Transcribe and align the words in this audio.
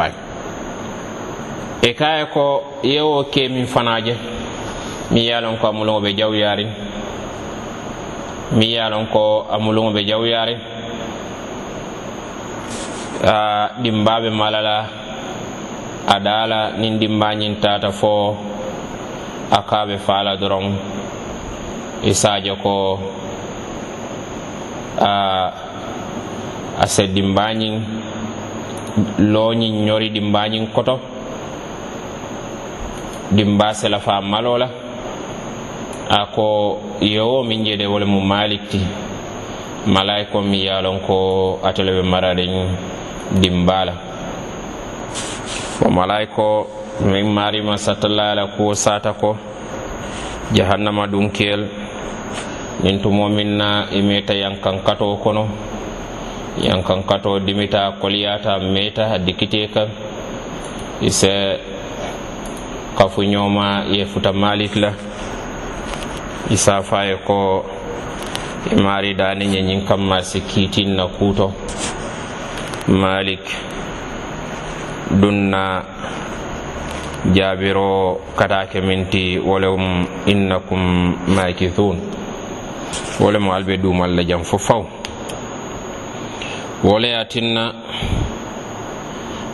baake 0.00 0.18
e 1.82 1.92
kaye 1.94 2.24
ko 2.32 2.44
yewo 2.82 3.24
ke 3.32 3.48
min 3.48 3.66
fanaje 3.66 4.14
mi 5.10 5.26
yalon 5.28 5.56
ko 5.60 5.66
amulugo 5.68 6.00
ɓe 6.00 6.10
jawyari 6.18 6.66
mi 8.56 8.66
yalon 8.76 9.06
ko 9.12 9.46
amulugo 9.54 9.90
ɓe 9.92 10.02
jawyari 10.08 10.54
jawyarin 10.56 10.60
a 13.24 13.70
dimbaɓe 13.82 14.30
malala 14.30 14.76
a 16.06 16.18
dala 16.20 16.72
nin 16.78 16.98
dimbañin 16.98 17.60
tata 17.60 17.90
fo 17.92 18.36
a 19.50 19.62
kaɓe 19.62 19.98
fala 19.98 20.36
doron. 20.36 20.66
E 22.02 22.10
Isaje 22.10 22.52
ko 22.62 22.98
a 24.98 25.12
a 26.80 26.86
seddimbañin 26.86 27.76
loñin 29.18 29.84
ñori 29.86 30.08
ɗimbañin 30.10 30.66
koto 30.74 30.98
ɗimba 33.32 33.74
selafa 33.74 34.20
malola 34.20 34.66
fa 34.66 34.74
malo 34.74 34.80
a 36.10 36.26
ko 36.34 36.78
yewo 37.00 37.44
min 37.44 37.64
jeede 37.64 37.86
wole 37.86 38.04
mu 38.04 38.20
malikti 38.20 38.80
malay 39.86 40.26
ko 40.32 40.42
mi 40.42 40.64
yalon 40.66 40.98
ko 41.06 41.60
ateleɓe 41.62 42.02
maraɗen 42.02 42.52
ɗimbala 43.40 43.92
fo 45.78 45.90
malay 45.90 46.26
ko 46.26 46.66
min 47.06 47.26
marima 47.32 47.76
satalla 47.78 48.46
kuwo 48.56 48.74
sata 48.74 49.12
ko 49.12 49.36
jahannama 50.52 51.06
ɗum 51.06 51.30
kel 51.30 51.68
min 52.82 52.98
tumo 53.00 53.28
min 53.28 53.56
na 53.56 53.86
e 53.92 53.98
imeta 53.98 54.34
yankankato 54.34 55.16
kono. 55.22 55.46
yankan 56.58 57.02
kato 57.06 57.38
dimita 57.38 57.92
koliyata 58.00 58.58
meta 58.58 59.08
haddi 59.08 59.32
kan. 59.74 59.88
Ise 61.02 61.58
kafu 62.98 63.22
ñoma 63.24 63.84
ye 63.90 64.04
futa 64.04 64.32
malik 64.32 64.76
la 64.76 64.92
isa 66.50 66.82
faye 66.82 67.16
ko 67.24 67.64
imari 68.72 69.14
dani 69.14 69.46
ñeñin 69.46 69.86
kamma 69.86 70.22
si 70.22 70.40
kiitin 70.40 70.96
na 70.96 71.06
kuto. 71.06 71.52
Malik 72.88 73.40
dunna 75.10 75.84
jaabiro 77.32 78.20
katake 78.36 78.80
minti 78.80 79.38
wolem 79.38 80.06
innakum 80.26 81.14
makithun 81.36 81.96
wolemo 83.20 83.52
albe 83.54 83.76
dumalla 83.76 84.24
jam 84.24 84.42
fo 84.44 84.58
faw 84.58 84.82
woleya 86.84 87.24
tinna 87.28 87.74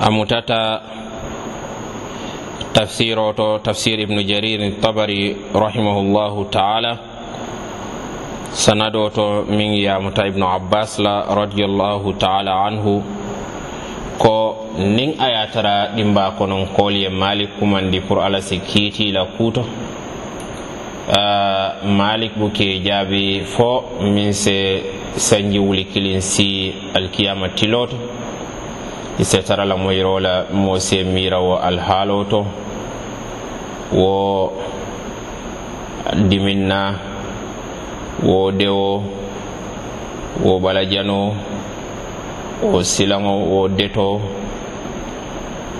a 0.00 0.10
mutata 0.10 0.82
tafsiro 2.72 3.32
to 3.36 3.58
tafsir 3.62 3.98
ibnu 4.00 4.22
jarir 4.26 4.60
tabari 4.80 5.36
rahimahullahu 5.54 6.50
taala. 6.50 6.98
Sanado 8.52 9.08
to 9.14 9.44
min 9.50 9.72
yamuta 9.72 10.26
ibnu 10.26 10.44
abbas 10.46 10.98
la 10.98 11.24
radiallahu 11.34 12.18
taala 12.18 12.66
anhu. 12.68 13.02
Ko 14.18 14.66
nin 14.78 15.14
a 15.20 15.28
yatara 15.30 15.94
ɗimba 15.96 16.34
konon 16.36 16.66
kooli 16.74 17.08
malik 17.08 17.50
kumandi 17.58 18.00
pour 18.00 18.18
ala 18.20 18.42
si 18.42 18.58
kiitila 18.58 19.26
kuuto. 19.38 19.62
Uh, 21.08 21.86
malik 21.86 22.34
buke 22.36 22.80
jaabi 22.82 23.44
fo 23.44 24.00
min 24.02 24.32
se 24.32 24.82
sanji 25.16 25.58
wuli 25.58 25.84
kilin 25.84 26.20
si 26.20 26.74
alkiyama 26.94 27.48
tiloto 27.48 27.96
i 29.18 29.24
se 29.24 29.42
tara 29.42 29.64
la 29.64 29.76
moyiro 29.76 30.20
la 30.20 30.44
moo 30.52 30.78
se 30.78 31.04
miira 31.04 31.38
wo 31.38 31.56
alhaalo 31.58 32.24
to 32.24 32.46
wo 33.92 34.52
diminna 36.28 36.98
wo 38.22 38.52
dewo 38.52 39.02
wo 40.44 40.58
balajano 40.58 41.34
wo 42.62 42.82
silaŋo 42.82 43.34
wo 43.52 43.68
deto 43.68 44.20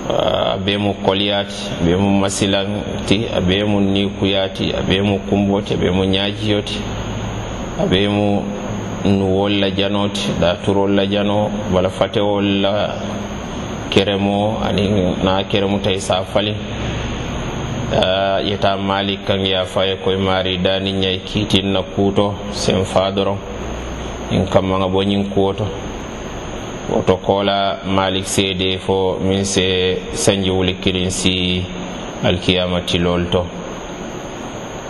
a 0.09 0.57
be 0.59 0.77
mu 0.79 0.95
koliyaati 0.95 1.71
a 1.81 1.85
be 1.85 1.97
mu 1.97 2.11
masilanti 2.21 3.27
a 3.37 3.41
be 3.41 3.65
mu 3.65 3.81
niikuyaati 3.81 4.73
a 4.77 4.83
be 4.83 5.01
mu 5.03 5.19
kumboti 5.29 5.75
a 5.75 5.77
be 5.77 5.91
mu 5.91 6.05
ñaajiyo 6.05 6.63
ti 6.63 6.79
a 7.81 7.87
be 7.87 8.09
mu 8.09 8.43
nuwol 9.05 9.59
la 9.61 9.71
janoti 9.71 10.33
daturol 10.41 10.95
la 10.95 11.07
jano 11.07 11.51
wala 11.73 11.91
fatewol 11.91 12.61
la 12.61 12.95
keremo 13.91 14.59
ani 14.65 14.89
na 15.25 15.45
keremu 15.45 15.79
tay 15.83 15.99
sa 16.01 16.23
fali. 16.25 16.55
Yeta 18.45 18.77
malik 18.79 19.27
kan 19.27 19.45
ya 19.45 19.65
faye 19.65 19.97
koye 19.97 20.17
mari 20.17 20.57
dani 20.59 20.93
ñay 20.93 21.19
kiitin 21.25 21.73
na 21.73 21.83
kuuto 21.83 22.35
sen 22.51 22.85
fadoron 22.85 23.37
in 24.31 24.47
kammaga 24.47 24.89
bo 24.89 25.03
ñin 25.03 25.29
kuwoto. 25.29 25.67
Woto 26.91 27.17
kola 27.17 27.81
malik 27.87 28.25
seede 28.25 28.79
fo 28.79 29.19
min 29.21 29.45
se 29.45 29.99
sanji 30.13 30.51
wuli 30.51 30.75
kilin 30.81 31.11
si 31.11 31.63
alkiyama 32.25 32.81
tilol 32.81 33.27
to. 33.31 33.45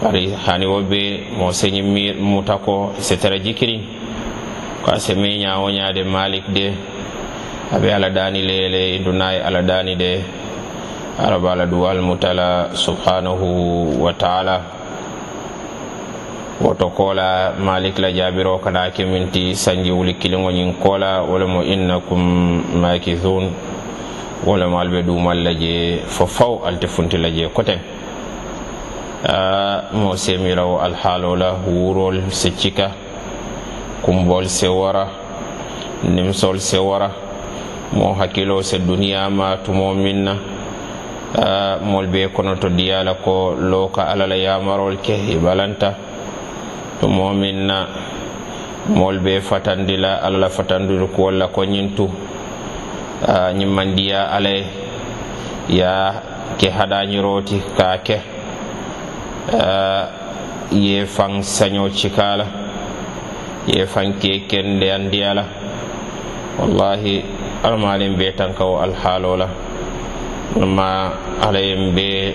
Bari 0.02 0.30
hani 0.46 0.66
wo 0.66 0.80
be 0.82 1.26
mo 1.36 1.50
señi 1.52 1.82
muta 2.20 2.58
ko 2.58 2.92
e 2.96 3.00
cetera 3.02 3.38
jikirin. 3.38 3.82
ko 4.82 4.90
a 4.90 4.94
asemi 4.94 5.38
ñawoñade 5.38 6.02
malik 6.04 6.44
de 6.52 6.66
aɓe 7.74 7.88
ala 7.94 8.10
dani 8.10 8.42
lele 8.42 8.96
indunayi 8.96 9.38
ala 9.40 9.62
dani 9.62 9.94
de 9.96 10.20
araba 11.18 11.52
ala 11.52 11.66
duwal 11.66 12.00
mutala 12.02 12.70
subhanahu 12.74 14.02
wa 14.04 14.12
taala. 14.12 14.56
Woto 16.62 16.90
kola 16.90 17.54
malik 17.58 17.98
la 17.98 18.12
jabiro 18.12 18.58
kana 18.58 18.90
keminti 18.90 19.54
sanji 19.56 19.90
wuli 19.90 20.14
kiliŋo 20.14 20.50
ñiŋ 20.52 20.72
kola 20.78 21.22
wolemo 21.22 21.62
innakum 21.64 22.22
makithun 22.80 23.50
wolemo 24.46 24.78
ali 24.78 24.90
be 24.90 25.02
dumal 25.02 25.38
la 25.42 25.52
je 25.54 26.02
fo 26.06 26.26
faw 26.26 26.62
alte 26.66 26.86
funti 26.86 27.16
la 27.18 27.28
je 27.30 27.48
koteŋ 27.48 27.78
mo 29.98 30.14
semirawo 30.16 30.78
alhaalo 30.86 31.34
la 31.36 31.50
wurol 31.66 32.30
si 32.30 32.50
cika 32.52 32.90
kumbol 34.02 34.48
se 34.48 34.66
wara 34.68 35.06
nimsol 36.04 36.58
se 36.60 36.78
wara 36.78 37.10
mo 37.92 38.14
hakkilo 38.14 38.62
se 38.62 38.78
duniyama 38.78 39.56
tumo 39.64 39.94
min 39.94 40.24
na 40.24 40.34
mol 41.84 42.06
be 42.06 42.28
kono 42.34 42.56
to 42.56 42.68
diyala 42.68 43.14
ko 43.22 43.54
loka 43.54 44.02
alala 44.08 44.34
yamarol 44.36 44.96
ke 44.98 45.14
e 45.14 45.36
balanta 45.38 45.94
tumo 47.00 47.32
min 47.32 47.66
na 47.66 47.86
mol 48.88 49.18
be 49.20 49.40
fatandila 49.40 50.18
alala 50.22 50.48
fatandir 50.48 51.06
ko 51.14 51.22
walla 51.30 51.48
ko 51.48 51.62
ñintu 51.64 52.08
ñimmandiya 53.54 54.34
alay 54.34 54.64
ya 55.68 56.12
ke 56.58 56.68
haɗañiroti 56.70 57.62
ka 57.78 57.98
ke 58.02 58.18
ye 60.72 61.06
fan 61.06 61.42
saño 61.42 61.88
cikala 61.94 62.61
ye 63.66 63.86
fanke 63.86 64.46
kende 64.48 64.92
andiyala. 64.92 65.44
Wallahi 66.58 67.24
alamalen 67.64 68.16
be 68.18 68.32
tankawo 68.32 68.82
alhaalo 68.82 69.36
la 69.38 69.48
ma 70.66 71.10
alayen 71.40 71.94
be 71.94 72.34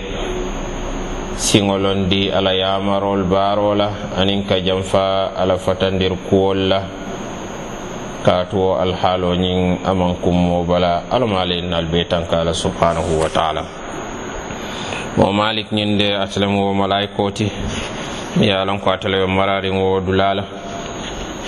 siŋolondi 1.36 2.32
ala 2.34 2.50
yamarol 2.52 3.22
barola 3.24 4.10
anin 4.18 4.42
ka 4.44 4.58
janfa 4.60 5.36
ala 5.38 5.54
fatandir 5.56 6.16
kuwol 6.28 6.58
la 6.66 6.80
katuwo 8.26 8.74
alhaalo 8.82 9.36
ñiŋ 9.38 9.86
aman 9.86 10.16
kummo 10.18 10.64
bala 10.66 11.06
alamalen 11.10 11.70
nal 11.70 11.86
be 11.86 12.04
tanka 12.10 12.40
ala 12.42 12.50
subhanahu 12.52 13.22
wa 13.22 13.28
taala. 13.30 13.62
Mo 15.16 15.30
malik 15.32 15.70
ñin 15.70 15.96
de 15.98 16.10
atelem 16.18 16.56
wo 16.58 16.74
malayikoti 16.74 17.46
mi 18.36 18.46
ye 18.46 18.64
lon 18.66 18.80
ko 18.80 18.90
atele 18.90 19.22
marariŋ 19.26 19.76
wo 19.78 20.00
dulala. 20.00 20.57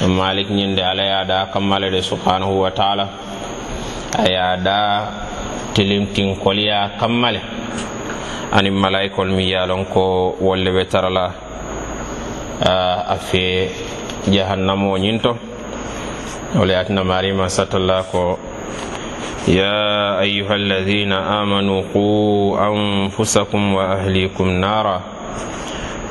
malik 0.08 0.48
ñinde 0.48 0.80
ala 0.82 1.02
ye 1.02 1.24
da 1.26 1.46
kammale 1.52 1.90
de 1.90 2.00
subhanahu 2.02 2.60
wa 2.62 2.70
taala. 2.70 3.08
A 4.16 4.22
ye 4.24 4.62
da 4.62 5.10
tilintinkoliya 5.74 6.96
kammale. 6.98 7.40
Ani 8.52 8.70
malayikol 8.70 9.30
mi 9.30 9.50
yalon 9.50 9.84
ko 9.86 10.34
wolle 10.40 10.72
be 10.72 10.84
tarala 10.84 11.32
a 12.60 13.16
fe 13.18 13.68
jahannamo 14.26 14.96
ñinto. 14.98 15.36
Wole 16.56 16.72
yatina 16.72 17.04
marima 17.04 17.48
satalla 17.48 18.02
ko 18.10 18.38
ya 19.46 20.18
ayuha 20.18 20.54
alladina 20.54 21.40
amanu 21.40 21.84
qu 21.92 22.56
anfusakum 22.58 23.74
wa 23.74 23.94
ahlikum 23.94 24.58
nara. 24.58 25.19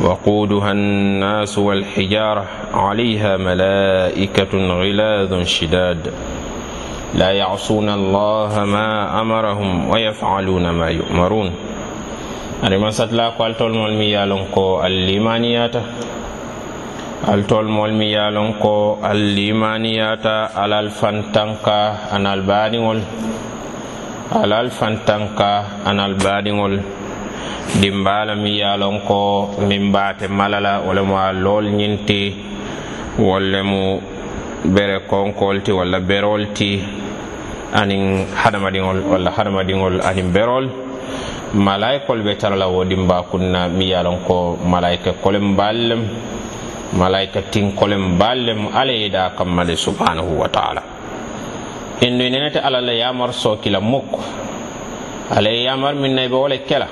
وقودها 0.01 0.71
الناس 0.71 1.57
والحجارة 1.57 2.45
عليها 2.73 3.37
ملائكة 3.37 4.53
غلاذ 4.53 5.43
شداد. 5.43 6.13
لا 7.15 7.31
يعصون 7.31 7.89
الله 7.89 8.65
ما 8.65 9.21
أمرهم 9.21 9.89
ويفعلون 9.89 10.69
ما 10.69 10.87
يؤمرون. 10.89 11.51
أريما 12.63 12.89
ستلا 12.91 13.29
قالت 13.29 13.61
المولمي 13.61 14.05
يالنكو 14.05 14.83
الليمانياتا 14.83 15.81
قالت 17.27 17.51
المولمي 17.51 18.05
يالنكو 18.05 18.97
الليمانياتا 19.11 20.49
على 20.55 20.79
الفانتانكا 20.79 21.79
أنا 22.15 22.33
الباني 22.33 23.01
على 24.31 24.61
الفانتانكا 24.61 25.51
أنا 25.87 26.05
الباني 26.05 26.51
dimbala 27.81 28.35
mi 28.35 28.59
yalon 28.59 29.01
ko 29.05 29.55
min 29.67 29.91
bate 29.91 30.27
malala 30.29 30.81
wala 30.81 31.03
mo 31.03 31.15
a 31.17 31.31
lool 31.33 31.65
ñinti 31.71 32.33
walla 33.19 33.63
mu 33.63 33.99
bere 34.65 35.05
konkolti 35.07 35.71
walla 35.71 35.99
berolti 35.99 36.81
anin 37.73 38.25
hadamadiŋol 38.35 38.99
walla 39.11 39.31
hadamadiŋol 39.31 40.01
anin 40.01 40.31
berol. 40.33 40.67
Malaikol 41.53 42.21
be 42.23 42.35
tarala 42.37 42.69
wo 42.69 42.83
dimba 42.85 43.23
kunna 43.25 43.67
mi 43.69 43.89
yalon 43.89 44.21
ko 44.27 44.55
malaika 44.63 45.13
kolem 45.17 45.55
ballem 45.57 46.05
malaika 46.93 47.41
tinkolem 47.49 48.19
ballem 48.19 48.67
ala 48.73 48.91
ye 48.93 49.09
da 49.09 49.31
subhanahu 49.75 50.37
wa 50.37 50.47
taala. 50.47 50.81
Indu 52.01 52.29
nenete 52.29 52.59
ala 52.61 52.81
la 52.81 52.93
yamar 52.93 53.33
sokila 53.33 53.81
mukko 53.81 54.21
ala 55.31 55.49
yamar 55.49 55.95
min 55.95 56.13
nay 56.15 56.27
be 56.29 56.35
wo 56.35 56.47
kela 56.67 56.87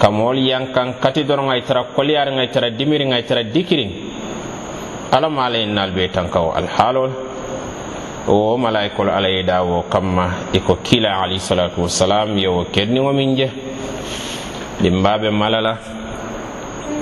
ka 0.00 0.10
moolu 0.10 0.40
yankan 0.40 0.98
kati 1.00 1.24
doroŋa 1.24 1.60
tara 1.62 1.84
koliyariŋa 1.94 2.42
itara 2.44 2.70
dimiriŋa 2.70 3.18
itara 3.18 3.42
dikiriŋ 3.42 3.90
alla 5.12 5.28
ma 5.28 5.46
ala 5.46 5.58
ye 5.58 5.66
naalu 5.66 5.92
be 5.94 6.08
tankawo 6.08 6.50
alhaalol 6.52 7.10
wo 8.26 8.56
malayikolu 8.58 9.10
alla 9.10 9.28
ye 9.28 9.42
daa 9.42 9.62
wo 9.62 9.82
kamma 9.86 10.50
i 10.52 10.60
ko 10.60 10.76
kiila 10.82 11.22
alayhisalatu 11.22 11.82
wasalam 11.82 12.34
ye 12.38 12.48
wo 12.48 12.64
kenniŋo 12.64 13.12
miŋ 13.12 13.30
je 13.36 13.48
dimbaa 14.82 15.18
be 15.18 15.30
mala 15.30 15.60
la 15.60 15.74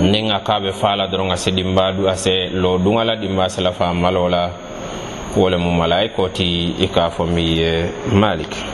niŋ 0.00 0.33
a 0.33 0.41
ka 0.41 0.61
be 0.61 0.73
faa 0.73 0.97
la 0.97 1.06
doroŋ 1.06 1.33
a 1.33 1.37
si 1.37 1.50
dimbaa 1.53 1.93
du 1.93 2.09
a 2.09 2.15
se 2.15 2.50
loo 2.53 2.79
duŋa 2.79 3.05
la 3.05 3.17
dimbaa 3.17 3.49
si 3.49 3.62
lafa 3.62 3.94
maloo 3.94 4.29
la 4.29 4.50
wo 5.37 5.49
le 5.49 5.56
mu 5.56 5.71
malayikoo 5.73 6.29
ti 6.29 6.75
i 6.79 6.89
ka 6.89 7.06
a 7.06 7.11
fo 7.11 7.25
miŋ 7.25 7.49
ye 7.56 7.71
malik. 8.12 8.71